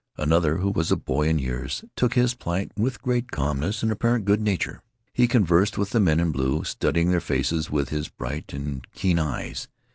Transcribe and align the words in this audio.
Another, 0.17 0.57
who 0.57 0.71
was 0.71 0.91
a 0.91 0.95
boy 0.95 1.27
in 1.27 1.37
years, 1.37 1.85
took 1.95 2.15
his 2.15 2.33
plight 2.33 2.71
with 2.75 3.03
great 3.03 3.29
calmness 3.29 3.83
and 3.83 3.91
apparent 3.91 4.25
good 4.25 4.41
nature. 4.41 4.81
He 5.13 5.27
conversed 5.27 5.77
with 5.77 5.91
the 5.91 5.99
men 5.99 6.19
in 6.19 6.31
blue, 6.31 6.63
studying 6.63 7.11
their 7.11 7.21
faces 7.21 7.69
with 7.69 7.89
his 7.89 8.07
bright 8.09 8.51
and 8.51 8.91
keen 8.93 9.19
eyes. 9.19 9.67